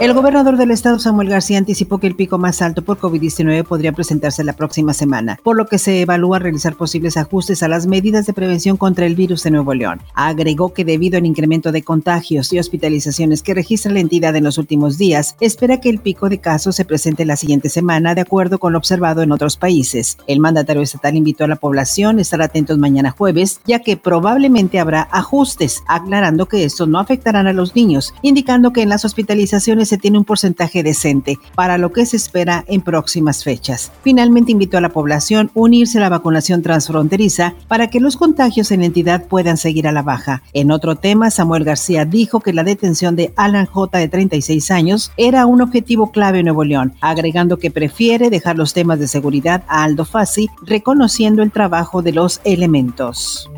El 0.00 0.14
gobernador 0.14 0.56
del 0.56 0.70
estado, 0.70 0.98
Samuel 0.98 1.28
García, 1.28 1.58
anticipó 1.58 1.98
que 1.98 2.06
el 2.06 2.16
pico 2.16 2.38
más 2.38 2.62
alto 2.62 2.80
por 2.80 2.98
COVID-19 2.98 3.64
podría 3.64 3.92
presentarse 3.92 4.42
la 4.42 4.54
próxima 4.54 4.94
semana, 4.94 5.38
por 5.42 5.58
lo 5.58 5.66
que 5.66 5.76
se 5.76 6.00
evalúa 6.00 6.38
realizar 6.38 6.74
posibles 6.74 7.18
ajustes 7.18 7.62
a 7.62 7.68
las 7.68 7.86
medidas 7.86 8.24
de 8.24 8.32
prevención 8.32 8.78
contra 8.78 9.04
el 9.04 9.14
virus 9.14 9.42
de 9.42 9.50
Nuevo 9.50 9.74
León. 9.74 10.00
Agregó 10.14 10.72
que 10.72 10.86
debido 10.86 11.18
al 11.18 11.26
incremento 11.26 11.70
de 11.70 11.82
contagios 11.82 12.50
y 12.50 12.58
hospitalizaciones 12.58 13.42
que 13.42 13.52
registra 13.52 13.92
la 13.92 14.00
entidad 14.00 14.34
en 14.36 14.44
los 14.44 14.56
últimos 14.56 14.96
días, 14.96 15.36
espera 15.38 15.82
que 15.82 15.90
el 15.90 15.98
pico 15.98 16.30
de 16.30 16.38
casos 16.38 16.76
se 16.76 16.86
presente 16.86 17.26
la 17.26 17.36
siguiente 17.36 17.68
semana, 17.68 18.14
de 18.14 18.22
acuerdo 18.22 18.58
con 18.58 18.72
lo 18.72 18.78
observado 18.78 19.20
en 19.20 19.32
otros 19.32 19.58
países. 19.58 20.16
El 20.26 20.40
mandatario 20.40 20.80
estatal 20.80 21.14
invitó 21.14 21.44
a 21.44 21.48
la 21.48 21.56
población 21.56 22.16
a 22.16 22.22
estar 22.22 22.40
atentos 22.40 22.78
mañana 22.78 23.10
jueves, 23.10 23.60
ya 23.66 23.80
que 23.80 23.98
probablemente 23.98 24.78
habrá 24.78 25.10
ajustes, 25.12 25.82
aclarando 25.86 26.46
que 26.46 26.64
estos 26.64 26.88
no 26.88 26.98
afectarán 26.98 27.46
a 27.46 27.52
los 27.52 27.76
niños, 27.76 28.14
indicando 28.22 28.72
que 28.72 28.80
en 28.80 28.88
las 28.88 29.04
hospitalizaciones 29.04 29.89
se 29.90 29.98
tiene 29.98 30.18
un 30.18 30.24
porcentaje 30.24 30.82
decente 30.82 31.38
para 31.54 31.76
lo 31.78 31.92
que 31.92 32.06
se 32.06 32.16
espera 32.16 32.64
en 32.68 32.80
próximas 32.80 33.44
fechas. 33.44 33.90
Finalmente 34.02 34.52
invitó 34.52 34.78
a 34.78 34.80
la 34.80 34.90
población 34.90 35.48
a 35.48 35.50
unirse 35.54 35.98
a 35.98 36.02
la 36.02 36.08
vacunación 36.08 36.62
transfronteriza 36.62 37.54
para 37.68 37.90
que 37.90 38.00
los 38.00 38.16
contagios 38.16 38.70
en 38.70 38.80
la 38.80 38.86
entidad 38.86 39.26
puedan 39.26 39.56
seguir 39.56 39.88
a 39.88 39.92
la 39.92 40.02
baja. 40.02 40.42
En 40.52 40.70
otro 40.70 40.96
tema, 40.96 41.30
Samuel 41.30 41.64
García 41.64 42.04
dijo 42.04 42.40
que 42.40 42.52
la 42.52 42.62
detención 42.62 43.16
de 43.16 43.32
Alan 43.36 43.66
J. 43.66 43.98
de 43.98 44.08
36 44.08 44.70
años 44.70 45.12
era 45.16 45.44
un 45.46 45.60
objetivo 45.60 46.12
clave 46.12 46.38
en 46.38 46.46
Nuevo 46.46 46.64
León, 46.64 46.94
agregando 47.00 47.58
que 47.58 47.70
prefiere 47.70 48.30
dejar 48.30 48.56
los 48.56 48.72
temas 48.72 49.00
de 49.00 49.08
seguridad 49.08 49.64
a 49.66 49.82
Aldo 49.82 50.04
Fassi, 50.04 50.48
reconociendo 50.62 51.42
el 51.42 51.50
trabajo 51.50 52.02
de 52.02 52.12
los 52.12 52.40
elementos. 52.44 53.50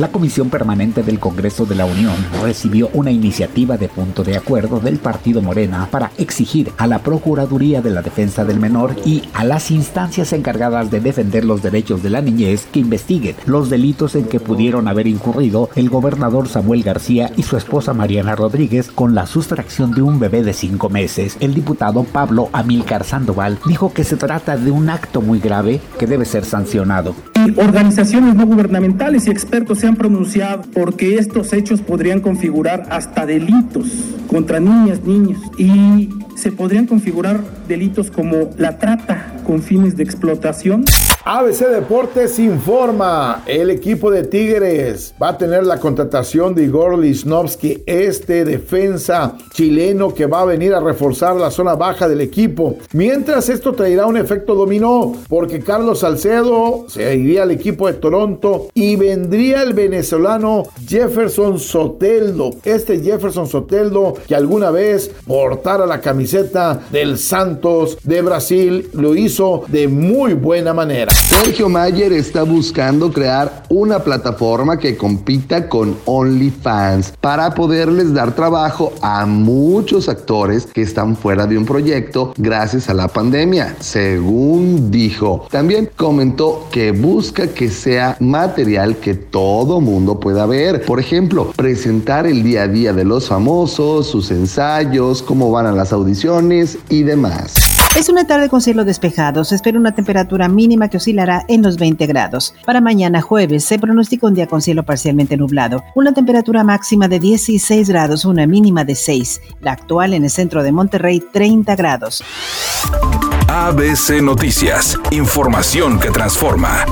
La 0.00 0.08
Comisión 0.08 0.48
Permanente 0.48 1.02
del 1.02 1.18
Congreso 1.18 1.66
de 1.66 1.74
la 1.74 1.84
Unión 1.84 2.14
recibió 2.42 2.88
una 2.94 3.10
iniciativa 3.10 3.76
de 3.76 3.90
punto 3.90 4.24
de 4.24 4.34
acuerdo 4.34 4.80
del 4.80 4.96
Partido 4.96 5.42
Morena 5.42 5.88
para 5.90 6.10
exigir 6.16 6.72
a 6.78 6.86
la 6.86 7.00
Procuraduría 7.00 7.82
de 7.82 7.90
la 7.90 8.00
Defensa 8.00 8.46
del 8.46 8.58
Menor 8.58 8.96
y 9.04 9.24
a 9.34 9.44
las 9.44 9.70
instancias 9.70 10.32
encargadas 10.32 10.90
de 10.90 11.00
defender 11.00 11.44
los 11.44 11.60
derechos 11.60 12.02
de 12.02 12.08
la 12.08 12.22
niñez 12.22 12.66
que 12.72 12.80
investiguen 12.80 13.36
los 13.44 13.68
delitos 13.68 14.14
en 14.14 14.24
que 14.24 14.40
pudieron 14.40 14.88
haber 14.88 15.06
incurrido 15.06 15.68
el 15.74 15.90
gobernador 15.90 16.48
Samuel 16.48 16.82
García 16.82 17.30
y 17.36 17.42
su 17.42 17.58
esposa 17.58 17.92
Mariana 17.92 18.34
Rodríguez 18.34 18.90
con 18.90 19.14
la 19.14 19.26
sustracción 19.26 19.90
de 19.90 20.00
un 20.00 20.18
bebé 20.18 20.42
de 20.42 20.54
cinco 20.54 20.88
meses. 20.88 21.36
El 21.40 21.52
diputado 21.52 22.04
Pablo 22.04 22.48
Amilcar 22.54 23.04
Sandoval 23.04 23.58
dijo 23.66 23.92
que 23.92 24.04
se 24.04 24.16
trata 24.16 24.56
de 24.56 24.70
un 24.70 24.88
acto 24.88 25.20
muy 25.20 25.40
grave 25.40 25.78
que 25.98 26.06
debe 26.06 26.24
ser 26.24 26.46
sancionado. 26.46 27.14
Organizaciones 27.56 28.34
no 28.34 28.46
gubernamentales 28.46 29.26
y 29.26 29.30
expertos 29.30 29.78
se 29.78 29.86
han 29.86 29.96
pronunciado 29.96 30.62
porque 30.72 31.16
estos 31.16 31.52
hechos 31.52 31.80
podrían 31.80 32.20
configurar 32.20 32.86
hasta 32.90 33.26
delitos 33.26 33.88
contra 34.28 34.60
niñas, 34.60 35.02
niños 35.04 35.40
y 35.58 36.08
se 36.34 36.52
podrían 36.52 36.86
configurar 36.86 37.40
delitos 37.68 38.10
como 38.10 38.50
la 38.56 38.78
trata 38.78 39.29
con 39.50 39.60
fines 39.60 39.96
de 39.96 40.04
explotación. 40.04 40.84
ABC 41.24 41.66
Deportes 41.68 42.38
informa, 42.38 43.42
el 43.46 43.68
equipo 43.70 44.10
de 44.10 44.22
Tigres 44.22 45.12
va 45.20 45.30
a 45.30 45.38
tener 45.38 45.66
la 45.66 45.78
contratación 45.78 46.54
de 46.54 46.64
Igor 46.64 46.96
Lisnovsky, 46.96 47.82
este 47.84 48.44
defensa 48.44 49.36
chileno 49.52 50.14
que 50.14 50.26
va 50.26 50.42
a 50.42 50.44
venir 50.44 50.72
a 50.72 50.80
reforzar 50.80 51.34
la 51.34 51.50
zona 51.50 51.74
baja 51.74 52.08
del 52.08 52.20
equipo. 52.20 52.78
Mientras 52.92 53.48
esto 53.48 53.72
traerá 53.72 54.06
un 54.06 54.16
efecto 54.16 54.54
dominó, 54.54 55.14
porque 55.28 55.58
Carlos 55.58 55.98
Salcedo 55.98 56.86
se 56.88 57.16
iría 57.16 57.42
al 57.42 57.50
equipo 57.50 57.88
de 57.88 57.94
Toronto 57.94 58.68
y 58.72 58.94
vendría 58.96 59.62
el 59.62 59.74
venezolano 59.74 60.62
Jefferson 60.86 61.58
Soteldo. 61.58 62.50
Este 62.64 63.00
Jefferson 63.00 63.46
Soteldo 63.48 64.14
que 64.26 64.36
alguna 64.36 64.70
vez 64.70 65.10
portara 65.26 65.86
la 65.86 66.00
camiseta 66.00 66.80
del 66.92 67.18
Santos 67.18 67.98
de 68.04 68.22
Brasil, 68.22 68.88
lo 68.94 69.14
hizo 69.14 69.39
de 69.68 69.88
muy 69.88 70.34
buena 70.34 70.74
manera. 70.74 71.10
Sergio 71.14 71.70
Mayer 71.70 72.12
está 72.12 72.42
buscando 72.42 73.10
crear 73.10 73.62
una 73.70 74.00
plataforma 74.00 74.78
que 74.78 74.98
compita 74.98 75.66
con 75.66 75.96
OnlyFans 76.04 77.14
para 77.22 77.54
poderles 77.54 78.12
dar 78.12 78.34
trabajo 78.34 78.92
a 79.00 79.24
muchos 79.24 80.10
actores 80.10 80.66
que 80.66 80.82
están 80.82 81.16
fuera 81.16 81.46
de 81.46 81.56
un 81.56 81.64
proyecto 81.64 82.34
gracias 82.36 82.90
a 82.90 82.94
la 82.94 83.08
pandemia, 83.08 83.76
según 83.80 84.90
dijo. 84.90 85.46
También 85.50 85.88
comentó 85.96 86.68
que 86.70 86.92
busca 86.92 87.46
que 87.46 87.70
sea 87.70 88.18
material 88.20 88.96
que 88.96 89.14
todo 89.14 89.80
mundo 89.80 90.20
pueda 90.20 90.44
ver. 90.44 90.84
Por 90.84 91.00
ejemplo, 91.00 91.52
presentar 91.56 92.26
el 92.26 92.42
día 92.42 92.64
a 92.64 92.68
día 92.68 92.92
de 92.92 93.06
los 93.06 93.28
famosos, 93.28 94.06
sus 94.06 94.30
ensayos, 94.30 95.22
cómo 95.22 95.50
van 95.50 95.64
a 95.64 95.72
las 95.72 95.94
audiciones 95.94 96.76
y 96.90 97.04
demás. 97.04 97.69
Es 97.96 98.08
una 98.08 98.24
tarde 98.24 98.48
con 98.48 98.60
cielo 98.60 98.84
despejado. 98.84 99.44
Se 99.44 99.56
espera 99.56 99.78
una 99.78 99.92
temperatura 99.92 100.48
mínima 100.48 100.88
que 100.88 100.96
oscilará 100.96 101.44
en 101.48 101.62
los 101.62 101.76
20 101.76 102.06
grados. 102.06 102.54
Para 102.64 102.80
mañana 102.80 103.20
jueves 103.20 103.64
se 103.64 103.78
pronostica 103.78 104.28
un 104.28 104.34
día 104.34 104.46
con 104.46 104.62
cielo 104.62 104.84
parcialmente 104.84 105.36
nublado. 105.36 105.82
Una 105.94 106.14
temperatura 106.14 106.62
máxima 106.62 107.08
de 107.08 107.18
16 107.18 107.88
grados, 107.88 108.24
una 108.24 108.46
mínima 108.46 108.84
de 108.84 108.94
6. 108.94 109.40
La 109.60 109.72
actual 109.72 110.14
en 110.14 110.24
el 110.24 110.30
centro 110.30 110.62
de 110.62 110.72
Monterrey, 110.72 111.20
30 111.32 111.74
grados. 111.74 112.22
ABC 113.48 114.22
Noticias. 114.22 114.96
Información 115.10 115.98
que 115.98 116.10
transforma. 116.10 116.86